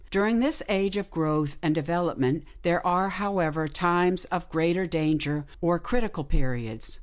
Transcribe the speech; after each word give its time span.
Dur 0.09 0.25
ing 0.25 0.39
this 0.39 0.63
age 0.67 0.97
of 0.97 1.11
growth 1.11 1.59
and 1.61 1.75
development, 1.75 2.43
there 2.63 2.83
are, 2.87 3.09
however, 3.09 3.67
times 3.67 4.25
of 4.31 4.49
greater 4.49 4.87
danger, 4.87 5.45
or 5.61 5.77
critical 5.77 6.23
periods. 6.23 6.99